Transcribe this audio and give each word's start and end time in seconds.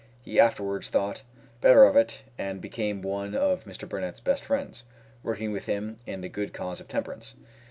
He 0.23 0.39
afterwards 0.39 0.89
thought 0.89 1.21
better 1.61 1.83
of 1.83 1.95
it, 1.95 2.23
and 2.35 2.59
became 2.59 3.03
one 3.03 3.35
of 3.35 3.65
Mr. 3.65 3.87
Burnett's 3.87 4.19
best 4.19 4.43
friends, 4.43 4.83
working 5.21 5.51
with 5.51 5.67
him 5.67 5.97
in 6.07 6.21
the 6.21 6.27
good 6.27 6.53
cause 6.53 6.79
of 6.79 6.87
temperance. 6.87 7.35